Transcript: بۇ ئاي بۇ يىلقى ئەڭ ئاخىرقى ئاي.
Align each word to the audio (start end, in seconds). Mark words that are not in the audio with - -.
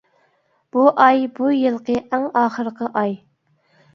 بۇ 0.77 0.85
ئاي 1.03 1.19
بۇ 1.35 1.51
يىلقى 1.57 1.97
ئەڭ 2.17 2.25
ئاخىرقى 2.41 2.91
ئاي. 3.03 3.13